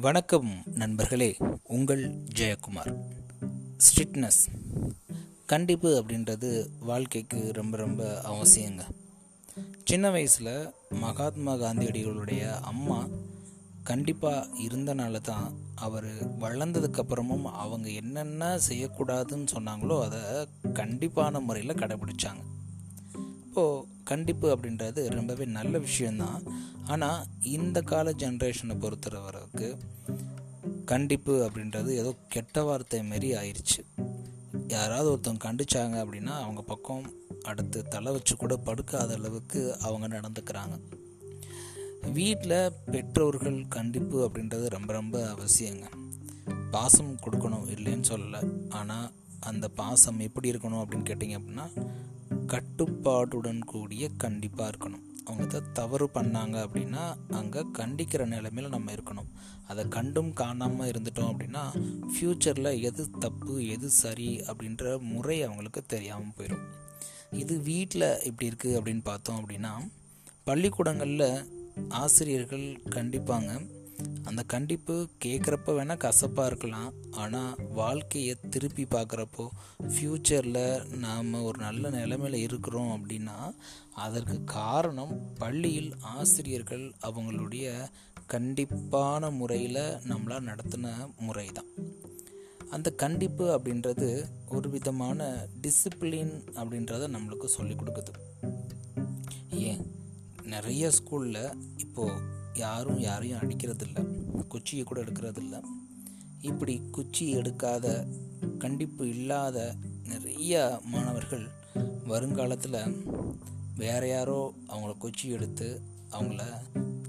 [0.00, 3.02] வணக்கம் நண்பர்களே உங்கள் ஜெயக்குமார்.
[3.76, 4.40] ஸ்ட்ரிக்ட்னஸ்.
[5.46, 8.80] கண்டிப்பு அப்படின்றது வாழ்க்கைக்கு ரொம்ப ரொம்ப அவசியங்க.
[9.84, 13.06] சின்ன வயசில் மகாத்மா காந்தியடிகளுடைய அம்மா
[13.82, 20.20] கண்டிப்பாக இருந்தனால தான் அவர் வளர்ந்ததுக்கப்புறமும் அவங்க என்னென்ன செய்யக்கூடாதுன்னு சொன்னாங்களோ அதை
[20.72, 22.42] கண்டிப்பான முறையில் கடைபிடிச்சாங்க.
[23.56, 26.42] இப்போது கண்டிப்பு அப்படின்றது ரொம்பவே நல்ல விஷயந்தான்
[26.86, 29.68] ஆனால் இந்த கால ஜென்ரேஷனை பொறுத்தவரைக்கு
[30.84, 33.80] கண்டிப்பு அப்படின்றது ஏதோ கெட்ட வார்த்தை மாரி ஆயிடுச்சு
[34.68, 37.10] யாராவது ஒருத்தவங்க கண்டிச்சாங்க அப்படின்னா அவங்க பக்கம்
[37.42, 40.76] அடுத்து தலை வச்சு கூட படுக்காத அளவுக்கு அவங்க நடந்துக்கிறாங்க.
[42.12, 45.86] வீட்டில் பெற்றோர்கள் கண்டிப்பு அப்படின்றது ரொம்ப ரொம்ப அவசியங்க.
[46.70, 48.42] பாசம் கொடுக்கணும் இல்லைன்னு சொல்லலை.
[48.68, 51.66] ஆனால் அந்த பாசம் எப்படி இருக்கணும் அப்படின்னு கேட்டிங்க அப்படின்னா
[52.46, 55.04] கட்டுப்பாட்டுடன் கூடிய கண்டிப்பாக இருக்கணும்.
[55.24, 59.30] அவங்க தவறு பண்ணாங்க அப்படின்னா அங்கே கண்டிக்கிற நிலைமையில் நம்ம இருக்கணும்.
[59.66, 61.64] அதை கண்டும் காணாமல் இருந்துட்டோம் அப்படின்னா
[62.12, 66.64] ஃப்யூச்சரில் எது தப்பு எது சரி அப்படின்ற முறை அவங்களுக்கு தெரியாமல் போயிடும்
[67.32, 69.72] இது வீட்டில் இப்படி இருக்குது அப்படின்னு பார்த்தோம் அப்படின்னா
[70.44, 71.28] பள்ளிக்கூடங்களில்
[71.88, 73.50] ஆசிரியர்கள் கண்டிப்பாங்க.
[74.24, 76.92] அந்த கண்டிப்பு கேட்குறப்ப வேணால் கசப்பாக இருக்கலாம்.
[77.10, 79.48] ஆனால் வாழ்க்கையை திருப்பி பார்க்குறப்போ
[79.80, 83.54] ஃப்யூச்சரில் நாம் ஒரு நல்ல நிலைமையில் இருக்கிறோம் அப்படின்னா
[83.92, 87.88] அதற்கு காரணம் பள்ளியில் ஆசிரியர்கள் அவங்களுடைய
[88.32, 90.86] கண்டிப்பான முறையில் நம்மளால் நடத்தின
[91.18, 91.70] முறை தான்
[92.70, 98.12] அந்த கண்டிப்பு அப்படின்றது ஒரு விதமான டிசிப்ளின் அப்படின்றத நம்மளுக்கு சொல்லிக் கொடுக்குது.
[99.50, 99.95] ஏன்?
[100.46, 102.20] நிறைய ஸ்கூலில் இப்போது
[102.54, 104.04] யாரும் யாரையும் அடிக்கிறதில்ல.
[104.48, 105.62] குச்சியை கூட எடுக்கிறதில்ல.
[106.40, 108.06] இப்படி குச்சி எடுக்காத
[108.58, 111.46] கண்டிப்பு இல்லாத நிறைய மாணவர்கள்
[112.04, 113.04] வருங்காலத்தில்
[113.76, 115.80] வேற யாரோ அவங்கள குச்சி எடுத்து
[116.10, 116.42] அவங்கள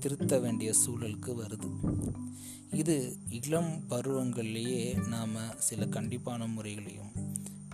[0.00, 1.70] திருத்த வேண்டிய சூழலுக்கு வருது.
[2.72, 7.10] இது இளம் பருவங்கள்லேயே நாம் சில கண்டிப்பான முறைகளையும்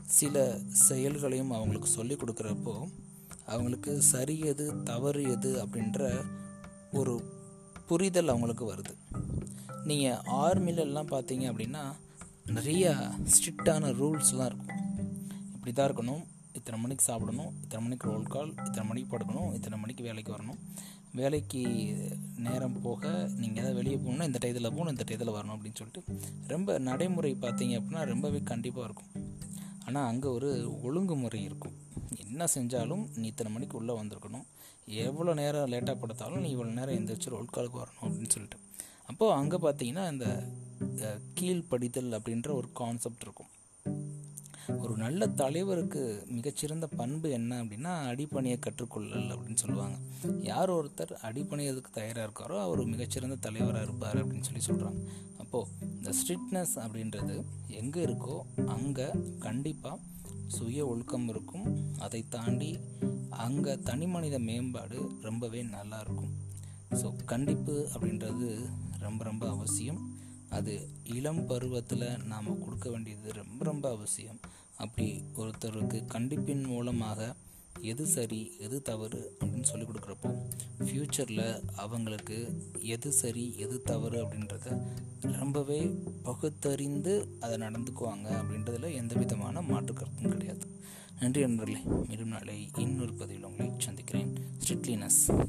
[0.06, 2.88] சில செயல்களையும் அவங்களுக்கு சொல்லி கொடுக்குறப்போ
[3.50, 6.10] அவங்களுக்கு சரி எது தவறு எது அப்படின்ற
[7.00, 7.14] ஒரு
[7.88, 8.94] புரிதல் அவங்களுக்கு வருது.
[9.90, 11.84] நீங்கள் ஆர்மிலெல்லாம் பார்த்தீங்க அப்படின்னா
[12.56, 12.92] நிறையா
[13.34, 14.80] ஸ்ட்ரிக்டான ரூல்ஸ்லாம் இருக்கும்.
[15.54, 16.22] இப்படி தான் இருக்கணும்.
[16.58, 17.52] இத்தனை மணிக்கு சாப்பிடணும்.
[17.62, 19.50] இத்தனை மணிக்கு ரோல் கால் இத்தனை மணிக்கு படுக்கணும்.
[19.58, 20.58] இத்தனை மணிக்கு வேலைக்கு வரணும்.
[21.20, 21.62] வேலைக்கு
[22.46, 23.10] நேரம் போக
[23.40, 26.02] நீங்கள் எதாவது வெளியே போகணும் இந்த டயத்தில் போகணும் இந்த டயத்தில் வரணும் அப்படின்னு சொல்லிட்டு
[26.52, 29.12] ரொம்ப நடைமுறை பார்த்தீங்க அப்படின்னா ரொம்பவே கண்டிப்பாக இருக்கும்.
[29.86, 30.50] ஆனால் அங்கே ஒரு
[30.82, 31.76] ஒழுங்குமுறை இருக்கும்.
[32.32, 34.46] என்ன செஞ்சாலும் நீ இத்தனை மணிக்கு உள்ளே வந்திருக்கணும்.
[35.06, 38.58] எவ்வளோ நேரம் லேட்டாக படுத்தாலும் நீ இவ்வளோ நேரம் எந்திரிச்சு ரோல் காலுக்கு வரணும் அப்படின்னு சொல்லிட்டு.
[39.10, 40.26] அப்போது அங்கே பார்த்தீங்கன்னா இந்த
[41.38, 43.50] கீழ்ப்படிதல் அப்படின்ற ஒரு கான்செப்ட் இருக்கும்.
[44.82, 46.02] ஒரு நல்ல தலைவருக்கு
[46.36, 49.96] மிகச்சிறந்த பண்பு என்ன அப்படின்னா அடிப்பணியை கற்றுக்கொள்ளல் அப்படின்னு சொல்லுவாங்க.
[50.50, 55.02] யார் ஒருத்தர் அடிப்பணியதுக்கு தயாராக இருக்காரோ அவர் மிகச்சிறந்த தலைவராக இருப்பார் அப்படின்னு சொல்லி சொல்கிறாங்க
[55.42, 57.36] அப்போது இந்த ஸ்ட்ரிக்ட்னஸ் அப்படின்றது
[57.80, 58.36] எங்கே இருக்கோ
[58.76, 59.08] அங்கே
[59.46, 59.98] கண்டிப்பாக
[60.56, 61.66] சுய ஒழுக்கம் இருக்கும்.
[61.98, 62.70] அதை தாண்டி
[63.44, 66.32] அங்கே தனி மனித மேம்பாடு ரொம்பவே நல்லா இருக்கும்.
[67.00, 68.48] ஸோ கண்டிப்பு அப்படின்றது
[69.04, 70.00] ரொம்ப ரொம்ப அவசியம்.
[70.56, 70.74] அது
[71.16, 74.40] இளம் பருவத்தில் நாம் கொடுக்க வேண்டியது ரொம்ப ரொம்ப அவசியம்.
[74.76, 77.20] அப்படி ஒருத்தருக்கு கண்டிப்பின் மூலமாக
[77.80, 80.34] எது சரி எது தவறு அப்படின்னு சொல்லி கொடுக்குறப்போ
[80.78, 84.86] ஃப்யூச்சரில் அவங்களுக்கு எது சரி எது தவறு அப்படின்றத
[85.20, 85.86] ரொம்பவே
[86.22, 90.66] பகுத்தறிந்து அதை நடந்துக்குவாங்க அப்படின்றதுல எந்த விதமான மாற்று கருத்தும் கிடையாது.
[91.20, 91.80] நன்றி நண்பர்களே.
[91.80, 94.34] மீண்டும் நாளை இன்னொரு பதிவில் உங்களை சந்திக்கிறேன்.
[94.58, 95.46] ஸ்ட்ரிக்ட்லினஸ்